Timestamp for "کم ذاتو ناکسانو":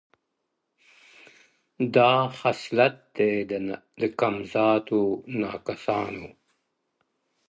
4.19-6.27